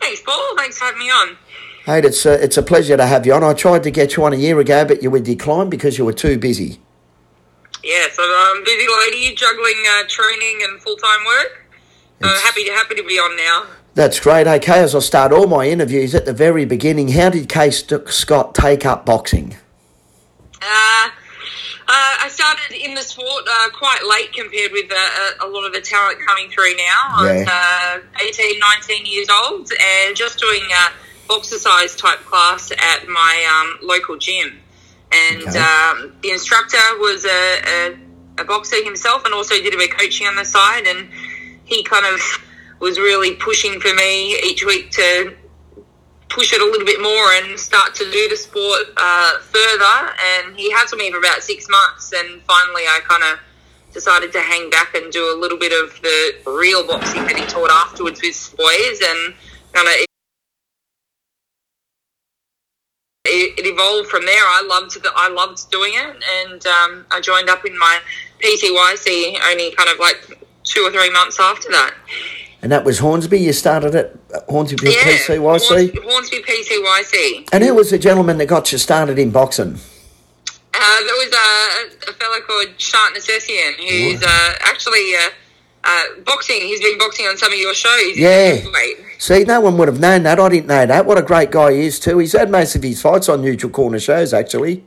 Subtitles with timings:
[0.00, 0.56] Thanks, Paul.
[0.56, 1.36] Thanks for having me on.
[1.86, 3.44] Hey, it's a, it's a pleasure to have you on.
[3.44, 6.04] I tried to get you on a year ago, but you were declined because you
[6.04, 6.80] were too busy.
[7.82, 11.66] Yeah, so I'm a busy lady juggling uh, training and full time work.
[12.22, 13.64] So It's- happy to happy to be on now.
[13.94, 14.46] That's great.
[14.48, 18.54] Okay, as I start all my interviews at the very beginning, how did Kaye Scott
[18.54, 19.56] take up boxing?
[20.60, 21.10] Uh,
[21.86, 25.72] uh, I started in the sport uh, quite late compared with uh, a, lot of
[25.72, 27.00] the talent coming through now.
[27.12, 30.92] I was uh, 18, 19 years old and just doing a
[31.28, 34.60] boxercise type class at my um, local gym.
[35.12, 35.58] And Okay.
[35.58, 37.98] um, the instructor was a, a,
[38.38, 40.86] a boxer himself and also did a bit of coaching on the side.
[40.86, 41.08] And
[41.64, 42.20] he kind of
[42.80, 45.34] was really pushing for me each week to
[46.34, 50.10] push it a little bit more and start to do the sport uh, further.
[50.34, 53.38] And he had me for about six months, and finally I kind of
[53.92, 57.46] decided to hang back and do a little bit of the real boxing that he
[57.46, 59.34] taught afterwards with boys, and
[59.72, 59.94] kind of.
[63.26, 64.44] It, it evolved from there.
[64.44, 68.00] I loved the, I loved doing it, and um, I joined up in my
[68.40, 71.94] PCYC only kind of like two or three months after that.
[72.64, 73.38] And that was Hornsby.
[73.38, 74.16] You started at
[74.48, 75.38] Hornsby PCYC.
[75.38, 77.50] Hornsby, Hornsby PCYC.
[77.52, 79.74] And who was the gentleman that got you started in boxing?
[79.74, 85.28] Uh, there was a, a fellow called Shant Nassessian who's uh, actually uh,
[85.84, 86.62] uh, boxing.
[86.62, 88.16] He's been boxing on some of your shows.
[88.16, 88.64] Yeah.
[89.18, 90.40] See, no one would have known that.
[90.40, 91.04] I didn't know that.
[91.04, 92.16] What a great guy he is, too.
[92.16, 94.86] He's had most of his fights on neutral corner shows, actually.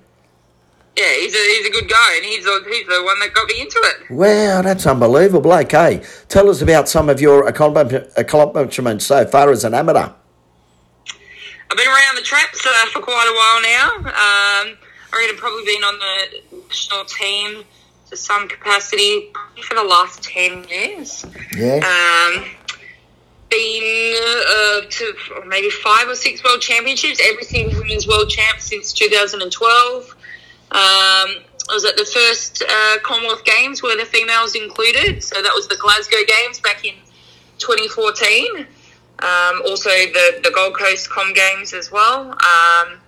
[0.97, 3.47] Yeah, he's a, he's a good guy, and he's the, he's the one that got
[3.47, 4.09] me into it.
[4.09, 5.53] Wow, that's unbelievable.
[5.53, 6.01] Okay.
[6.27, 10.09] Tell us about some of your accomplishment- accomplishments so far as an amateur.
[11.69, 14.09] I've been around the traps uh, for quite a while now.
[14.09, 14.77] Um,
[15.13, 17.63] I reckon I've probably been on the national team
[18.09, 19.31] to some capacity
[19.67, 21.25] for the last 10 years.
[21.55, 21.75] Yeah.
[21.85, 22.45] um,
[23.49, 24.15] been
[24.49, 25.13] uh, to
[25.45, 30.15] maybe five or six world championships, every single women's world champ since 2012.
[30.71, 35.51] Um, I was at the first uh, Commonwealth Games where the females included, so that
[35.53, 36.93] was the Glasgow Games back in
[37.59, 38.67] 2014.
[39.19, 42.31] Um, also the, the Gold Coast Com Games as well.
[42.31, 42.99] Um,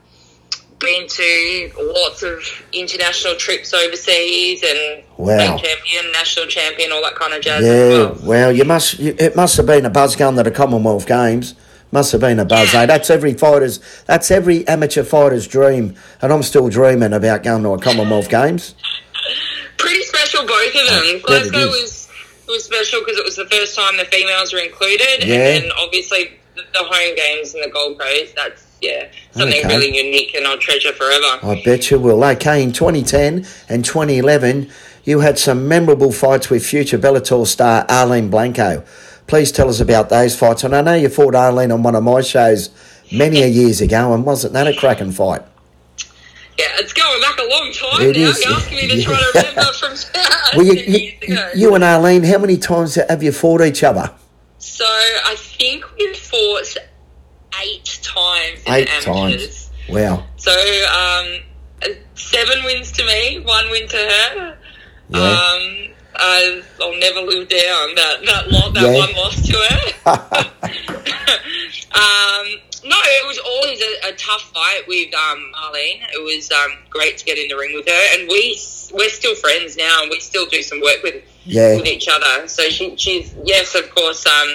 [0.80, 5.58] been to lots of international trips overseas and Wow.
[5.58, 8.18] champion, national champion, all that kind of jazz Yeah, well.
[8.24, 8.98] well, you must.
[8.98, 11.56] You, it must have been a buzz gun to the Commonwealth Games.
[11.92, 12.74] Must have been a buzz.
[12.74, 12.82] Yeah.
[12.82, 12.86] Eh?
[12.86, 13.80] That's every fighter's.
[14.06, 18.76] That's every amateur fighter's dream, and I'm still dreaming about going to a Commonwealth Games.
[19.78, 21.04] pretty special both of them.
[21.06, 22.08] it Glasgow was
[22.48, 25.36] was special because it was the first time the females were included, Yeah.
[25.56, 28.34] and then obviously the, the home games and the Gold Coast.
[28.36, 29.68] That's yeah something Okay.
[29.68, 31.40] really unique and I'll treasure forever.
[31.44, 32.24] I bet you will.
[32.24, 34.70] Okay, in 2010 and 2011,
[35.06, 38.84] you had some memorable fights with future Bellator star Arlene Blanco.
[39.30, 40.64] Please tell us about those fights.
[40.64, 42.70] And I know you fought Arlene on one of my shows
[43.12, 45.42] many a years ago, and wasn't that a cracking fight?
[46.58, 48.24] Yeah, it's going back a long time It now.
[48.30, 48.44] is.
[48.44, 51.52] You're asking me to try to remember from Well, you, you, years ago.
[51.56, 54.12] you and Arlene, how many times have you fought each other?
[54.58, 56.76] so I think we fought
[57.64, 58.62] eight times.
[58.66, 59.70] in Eight amateurs.
[59.70, 59.72] times.
[59.90, 60.26] Wow.
[60.36, 64.58] So um, seven wins to me, one win to her.
[65.10, 65.20] Yeah.
[65.20, 65.89] Um,
[66.20, 69.00] I, I'll never live down that that, lo- that Yeah.
[69.00, 70.50] one loss to her.
[71.96, 72.46] um,
[72.86, 76.02] no, it was always a, a tough fight with um, Arlene.
[76.14, 78.58] It was um, great to get in the ring with her, and we
[78.94, 81.76] we're still friends now, and we still do some work with Yeah.
[81.76, 82.48] with each other.
[82.48, 84.50] So she, she's yes, of course, um,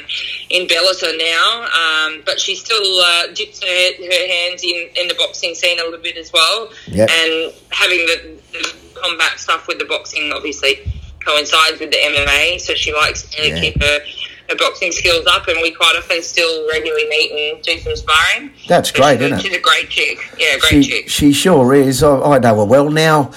[0.50, 3.66] in Bellator now, um, but she still uh, dips her,
[4.04, 6.70] her hands in, in the boxing scene a little bit as well.
[6.88, 7.08] Yep.
[7.10, 10.80] And having the, the combat stuff with the boxing obviously
[11.24, 13.60] coincides with the MMA, so she likes to Yeah.
[13.60, 14.00] keep her.
[14.46, 18.50] Her boxing skills up, and we quite often still regularly meet and do some sparring.
[18.68, 19.42] That's So great, she's a- isn't it?
[19.42, 20.18] She's a great chick.
[20.38, 21.08] Yeah, great She, chick.
[21.08, 22.02] she sure is.
[22.02, 22.90] I, I know her well.
[22.90, 23.30] Now,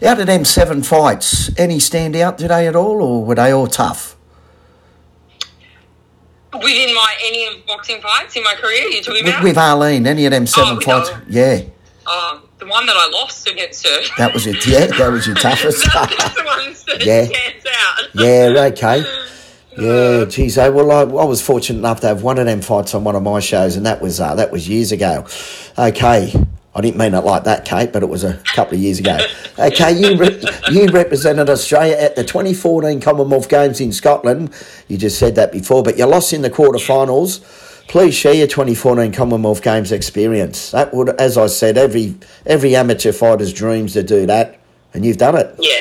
[0.00, 3.66] out of them seven fights, any stand out today at all, or were they all
[3.66, 4.14] tough?
[6.52, 9.42] Within my any of boxing fights in my career, you're talking With, about?
[9.42, 11.10] with Arlene, any of them seven Oh, fights?
[11.10, 11.16] no.
[11.28, 11.60] Yeah,
[12.06, 14.02] Uh, the one that I lost against her.
[14.18, 14.66] that was it.
[14.66, 15.84] Yeah, that was your toughest.
[15.92, 17.28] That's the one that Yeah.
[18.14, 19.04] yeah, okay.
[19.76, 22.94] Yeah, geez, oh, well, I, I was fortunate enough to have one of them fights
[22.94, 25.26] on one of my shows, and that was uh, that was years ago.
[25.76, 26.32] Okay,
[26.76, 29.18] I didn't mean it like that, Kate, but it was a couple of years ago.
[29.56, 34.52] Okay, you re- you represented Australia at the 2014 Commonwealth Games in Scotland.
[34.88, 37.40] You just said that before, but you lost in the quarterfinals.
[37.88, 40.70] Please share your 2014 Commonwealth Games experience.
[40.70, 42.14] That would, as I said, every
[42.46, 44.58] every amateur fighter's dreams to do that,
[44.92, 45.54] and you've done it.
[45.58, 45.80] Yeah.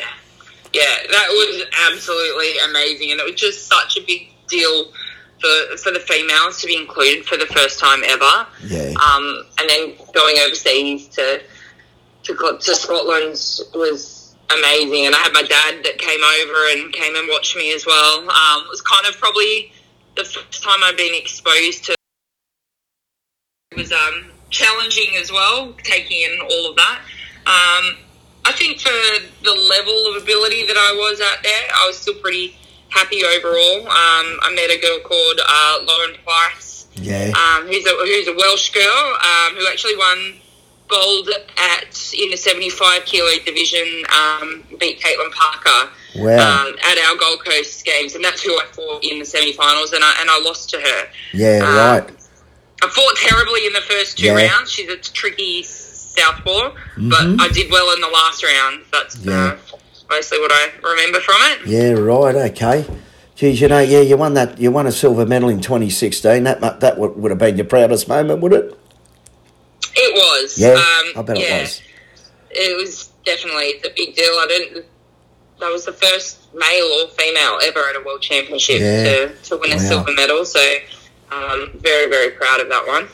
[0.73, 3.11] Yeah, that was absolutely amazing.
[3.11, 4.91] And it was just such a big deal
[5.39, 8.47] for, for the females to be included for the first time ever.
[8.65, 8.93] Yeah.
[8.97, 11.41] Um, and then going overseas to
[12.23, 13.33] to to Scotland
[13.75, 15.05] was amazing.
[15.05, 18.19] And I had my dad that came over and came and watched me as well.
[18.21, 19.71] Um, it was kind of probably
[20.15, 21.95] the first time I've been exposed to.
[23.71, 26.99] It was um, challenging as well, taking in all of that.
[27.45, 27.97] Um,
[28.45, 28.89] I think for
[29.43, 32.55] the level of ability that I was out there, I was still pretty
[32.89, 33.81] happy overall.
[33.87, 37.31] Um, I met a girl called uh, Lauren Price, Yeah.
[37.33, 40.35] um, who's, a, who's a Welsh girl um, who actually won
[40.87, 46.65] gold at in the 75 kilo division, um, beat Caitlin Parker Wow.
[46.67, 50.03] um, at our Gold Coast games, and that's who I fought in the semi-finals, and
[50.03, 51.07] I, and I lost to her.
[51.33, 51.75] yeah, um,
[52.05, 52.17] right.
[52.83, 54.47] I fought terribly in the first two Yeah.
[54.47, 54.71] rounds.
[54.71, 57.09] She's a tricky southpaw, Mhm.
[57.09, 58.81] but I did well in the last round.
[58.91, 59.53] That's Yeah.
[59.53, 59.77] uh,
[60.09, 61.59] mostly what I remember from it.
[61.67, 62.35] Yeah, right.
[62.51, 62.85] Okay.
[63.35, 64.59] Geez, you know, yeah, you won that.
[64.59, 66.43] You won a silver medal in 2016.
[66.43, 68.77] That that would, would have been your proudest moment, would it?
[69.95, 70.57] It was.
[70.57, 71.81] Yeah, um, I bet yeah, it was.
[72.51, 74.33] It was definitely a big deal.
[74.33, 74.85] I didn't.
[75.63, 79.03] That was the first male or female ever at a world championship Yeah.
[79.05, 79.81] to, to win a Wow.
[79.81, 80.43] silver medal.
[80.43, 80.59] So,
[81.31, 83.07] um, very very proud of that one.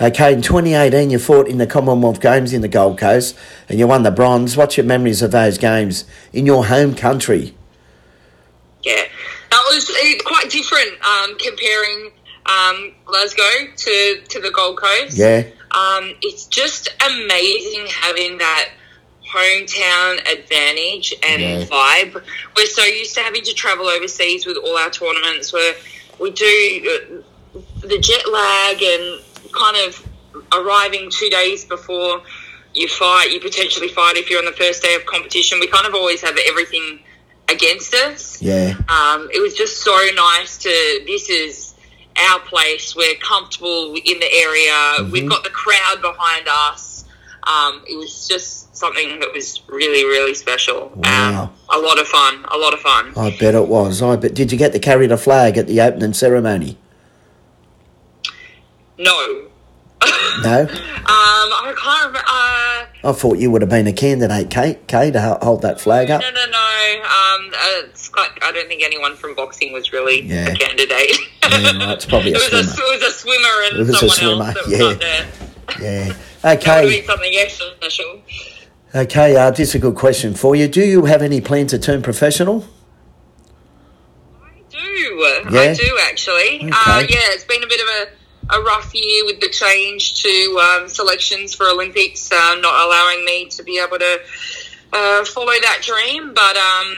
[0.00, 3.34] Okay, in 2018, you fought in the Commonwealth Games in the Gold Coast,
[3.68, 4.56] and you won the bronze.
[4.56, 7.52] What's your memories of those games in your home country?
[8.84, 9.02] Yeah,
[9.50, 12.12] that was uh, quite different um, comparing
[12.46, 13.42] um, Glasgow
[13.76, 15.18] to, to the Gold Coast.
[15.18, 15.42] Yeah,
[15.72, 18.68] Um, it's just amazing having that
[19.32, 21.64] hometown advantage and Yeah.
[21.64, 22.22] vibe.
[22.56, 25.74] We're so used to having to travel overseas with all our tournaments where
[26.18, 26.52] we do
[27.54, 30.06] uh, the jet lag and kind of
[30.52, 32.22] arriving two days before
[32.74, 35.60] you fight, you potentially fight if you're on the first day of competition.
[35.60, 37.00] We kind of always have everything
[37.48, 38.40] against us.
[38.40, 41.02] yeah, Um, it was just so nice to.
[41.06, 41.74] This is
[42.16, 42.94] our place.
[42.96, 45.08] We're comfortable in the area.
[45.10, 46.91] We've got the crowd behind us.
[47.44, 50.92] Um, it was just something that was really, really special.
[50.94, 51.42] Wow.
[51.70, 52.44] Um, a lot of fun.
[52.50, 53.12] A lot of fun.
[53.16, 54.00] I bet it was.
[54.02, 54.34] I bet.
[54.34, 56.78] Did you get to carry the flag at the opening ceremony?
[58.98, 59.46] No.
[60.42, 60.62] No.
[60.62, 60.68] Um,
[61.04, 62.18] I can't remember.
[62.26, 66.10] Uh, I thought you would have been a candidate, Kate, Kaye, to hold that flag
[66.10, 66.22] up.
[66.22, 67.02] no, no, no.
[67.04, 67.50] Um,
[67.84, 70.48] it's like I don't think anyone from boxing was really Yeah.
[70.48, 70.90] a candidate.
[71.42, 72.92] Yeah, it's probably a it, was a, swimmer.
[72.94, 74.94] it was a swimmer and It was a swimmer, else that was yeah.
[74.94, 76.08] there.
[76.08, 76.16] Yeah.
[76.42, 77.04] That would have Okay.
[77.06, 77.66] something extra.
[78.94, 79.36] Okay.
[79.36, 80.68] Uh, this is a good question for you.
[80.68, 82.66] Do you have any plan to turn professional?
[84.42, 84.78] I do.
[85.50, 85.60] Yeah?
[85.60, 86.56] I do actually.
[86.56, 86.70] Okay.
[86.70, 87.88] Uh, yeah, it's been a bit of
[88.50, 93.24] a, a rough year with the change to um, selections for Olympics, uh, not allowing
[93.24, 94.20] me to be able to
[94.92, 96.96] uh, follow that dream, but um,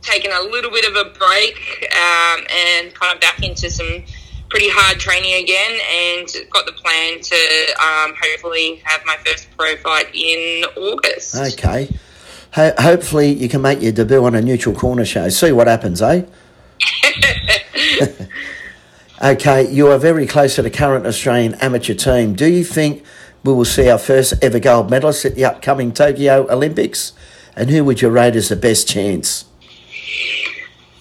[0.00, 1.56] taking a little bit of a break
[1.92, 4.04] um, and kind of back into some
[4.48, 7.36] pretty hard training again and got the plan to
[7.82, 11.36] um, hopefully have my first pro fight in August.
[11.36, 11.88] Okay.
[12.52, 15.28] Ho- hopefully, you can make your debut on a neutral corner show.
[15.28, 16.24] See what happens, eh?
[19.22, 22.34] okay, you are very close to the current Australian amateur team.
[22.34, 23.04] Do you think
[23.44, 27.12] we will see our first ever gold medalist at the upcoming Tokyo Olympics?
[27.54, 29.44] And who would you rate as the best chance?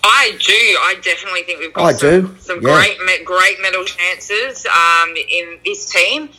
[0.06, 0.54] I do.
[0.54, 2.76] I definitely think we've got I some, some yeah.
[2.98, 6.30] great great medal chances um, in this team.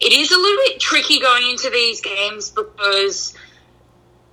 [0.00, 3.34] It is a little bit tricky going into these games because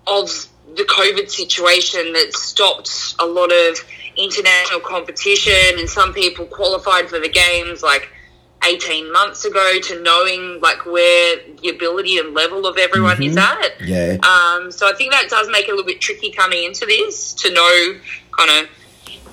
[0.07, 3.77] of the COVID situation that stopped a lot of
[4.17, 8.09] international competition, and some people qualified for the games like
[8.63, 13.81] 18 months ago to knowing like where the ability and level of everyone is at.
[13.81, 14.17] Yeah.
[14.21, 17.33] Um, so I think that does make it a little bit tricky coming into this
[17.35, 17.99] to know
[18.37, 18.69] kind of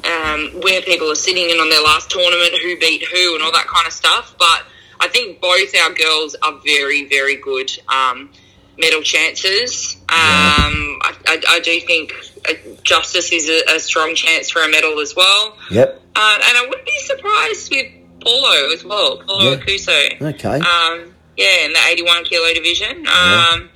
[0.04, 3.52] um, where people are sitting in on their last tournament, who beat who, and all
[3.52, 4.34] that kind of stuff.
[4.38, 4.64] But
[5.00, 8.30] I think both our girls are very, very good um,
[8.78, 9.96] medal chances.
[10.08, 12.12] Um, I, I, I do think
[12.48, 12.52] uh,
[12.82, 15.56] Justis is a, a strong chance for a medal as well.
[15.70, 16.00] Yep.
[16.16, 19.56] Uh, and I wouldn't be surprised with Paulo as well, Paulo Yeah.
[19.56, 20.22] Akuso.
[20.34, 20.58] Okay.
[20.58, 23.06] Um, yeah, in the 81 kilo division.
[23.06, 23.70] Um,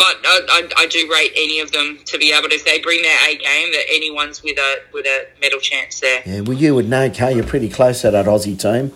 [0.00, 2.80] But I, I, I do rate any of them to be able to, if they
[2.80, 6.22] bring their A game, that anyone's with a with a medal chance there.
[6.24, 7.34] Yeah, well, you would know, Kaye.
[7.34, 8.92] You're pretty close to that Aussie team.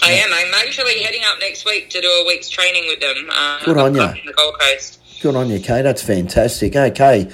[0.00, 0.32] I am.
[0.32, 3.28] I'm actually heading up next week to do a week's training with them.
[3.32, 4.02] Uh, Good on you.
[4.02, 5.00] in the Gold Coast.
[5.20, 5.82] Good on you, Kaye.
[5.82, 6.76] That's fantastic.
[6.76, 7.28] Okay,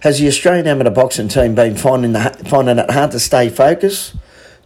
[0.00, 4.14] has the Australian amateur boxing team been finding the, finding it hard to stay focused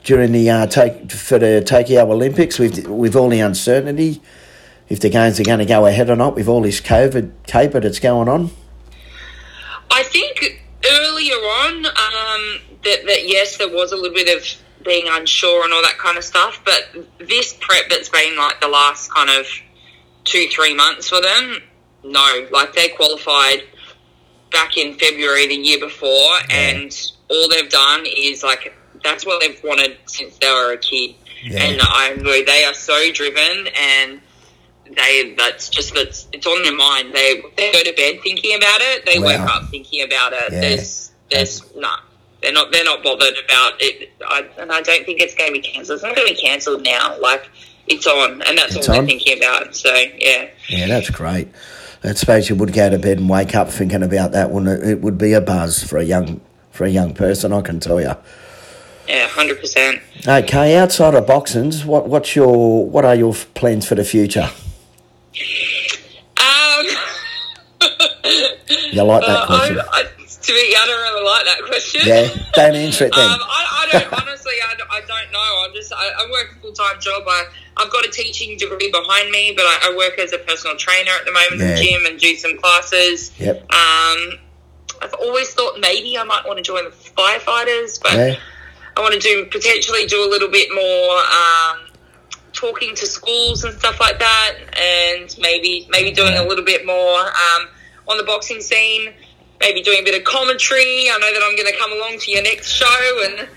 [0.05, 4.23] during the uh, take for the Tokyo Olympics with with all the uncertainty
[4.89, 7.81] if the games are going to go ahead or not with all this COVID caper
[7.81, 8.51] that's going on?
[9.91, 14.45] I think earlier on um, that, that yes, there was a little bit of
[14.85, 16.61] being unsure and all that kind of stuff.
[16.65, 19.47] But this prep that's been like the last kind of
[20.25, 21.63] two, three months for them,
[22.05, 22.49] no.
[22.53, 23.65] Like they qualified
[24.53, 26.93] back in February the year before, and
[27.29, 31.15] all they've done is like that's what they've wanted since they were a kid.
[31.43, 31.63] Yeah.
[31.63, 34.21] And I know they are so driven and
[34.95, 37.13] they that's just that's it's on their mind.
[37.15, 39.07] They they go to bed thinking about it.
[39.07, 39.27] They Wow.
[39.27, 40.53] wake up thinking about it.
[40.53, 40.61] Yeah.
[40.61, 41.99] There's there's nah.
[42.43, 44.11] They're not they're not bothered about it.
[44.27, 45.97] I, and I don't think it's going to be cancelled.
[45.97, 47.19] It's not going to be cancelled now.
[47.21, 47.49] Like
[47.89, 49.01] it's on, and that's It's all on?
[49.07, 49.75] they're thinking about.
[49.75, 51.49] So yeah, Yeah, that's great.
[52.05, 54.89] I suppose you would go to bed and wake up thinking about that, wouldn't it?
[54.89, 56.41] It would be a buzz for a young
[56.71, 58.15] for a young person, I can tell you.
[59.09, 60.01] yeah, hundred percent.
[60.29, 64.51] Okay, outside of boxings, what what's your what are your plans for the future?
[66.37, 66.87] Um,
[68.93, 69.79] You like that uh, question?
[69.79, 72.01] I, I, to be, I don't really like that question.
[72.05, 73.25] Yeah, don't answer it then.
[73.31, 74.53] Um, I, I don't honestly.
[74.69, 75.65] I, don't- I don't know.
[75.67, 75.93] I'm just.
[75.93, 77.25] I, work a full time job.
[77.27, 77.45] I,
[77.77, 81.11] I've got a teaching degree behind me, but I, I work as a personal trainer
[81.19, 83.33] at the moment in the gym and do some classes.
[83.39, 83.61] Yep.
[83.73, 84.39] Um,
[85.03, 88.37] I've always thought maybe I might want to join the firefighters, but Yeah.
[88.97, 91.86] I want to do potentially do a little bit more um,
[92.57, 97.21] talking to schools and stuff like that, and maybe maybe doing a little bit more
[97.21, 97.69] um,
[98.09, 99.13] on the boxing scene.
[99.61, 101.09] Maybe doing a bit of commentary.
[101.11, 103.49] I know that I'm going to come along to your next show and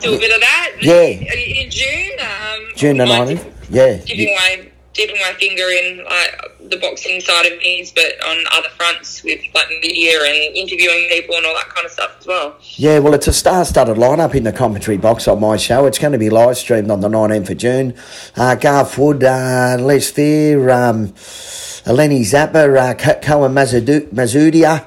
[0.00, 0.76] do a bit of that.
[0.80, 1.02] Yeah.
[1.02, 2.20] in, in June.
[2.20, 3.42] Um, June the might ninth.
[3.44, 3.96] dip- Yeah.
[3.96, 8.44] Dipping you- my dipping my finger in like the boxing side of things, but on
[8.52, 12.26] other fronts with like media and interviewing people and all that kind of stuff as
[12.26, 12.56] well.
[12.76, 15.86] Yeah, well, it's a star-studded lineup in the commentary box on my show.
[15.86, 17.94] It's going to be live streamed on the 19th of June.
[18.36, 21.14] Uh, Garth Wood, uh, Les Fear, um,
[21.86, 24.84] Lenny Zappa, uh, Co- Cohen Mazudia.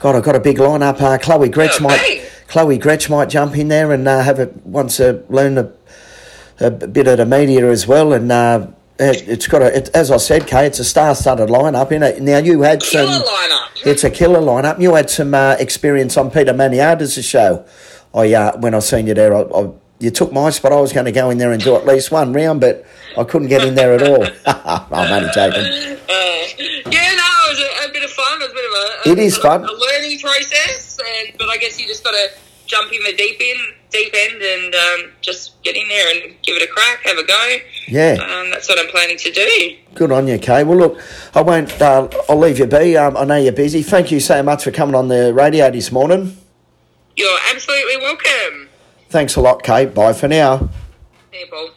[0.00, 1.00] God, I've got a big lineup.
[1.00, 2.22] Uh, Chloe Gretsch Oh, might great.
[2.48, 5.72] Chloe Gretsch might jump in there and uh, have it once uh, learn a,
[6.60, 8.12] a bit of the media as well.
[8.12, 11.92] And uh, it, it's got a, it, as I said, Kaye, it's a star-studded lineup.
[11.92, 13.22] In it now, you had Killer some.
[13.22, 13.86] lineup.
[13.86, 14.80] It's a killer lineup.
[14.80, 17.64] You had some uh, experience on Peter Maniatis's show.
[18.14, 20.72] I uh, when I seen you there, I, I, you took my spot.
[20.72, 22.84] I was going to go in there and do at least one round, but
[23.16, 24.24] I couldn't get in there at all.
[24.46, 25.60] I'm only joking.
[25.60, 26.16] Uh,
[26.90, 28.40] yeah, no, it was a, a bit of fun.
[28.40, 29.64] It was a bit of a, a It is a- fun.
[29.64, 30.98] a learning process,
[31.28, 32.28] and but I guess you just got to
[32.66, 36.56] jump in the deep end, deep end, and um, just get in there and give
[36.56, 37.56] it a crack, have a go.
[37.88, 39.76] Yeah, Um, that's what I'm planning to do.
[39.94, 40.64] good on you, Kaye.
[40.64, 41.00] Well, look,
[41.34, 41.80] I won't.
[41.80, 42.96] Uh, I'll leave you be.
[42.96, 43.82] Um, I know you're busy.
[43.82, 46.36] Thank you so much for coming on the radio this morning.
[47.16, 48.68] You're absolutely welcome.
[49.08, 49.94] Thanks a lot, Kate.
[49.94, 50.68] Bye for now.
[51.50, 51.70] Paul.